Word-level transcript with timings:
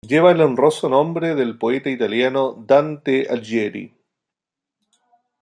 Lleva 0.09 0.31
el 0.31 0.41
honroso 0.41 0.89
nombre 0.89 1.35
del 1.35 1.59
poeta 1.59 1.87
italiano 1.91 2.53
Dante 2.57 3.27
Alighieri. 3.29 3.93